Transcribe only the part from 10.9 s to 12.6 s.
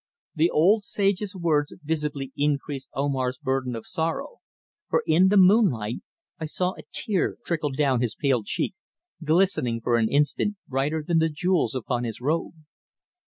than the jewels upon his robe.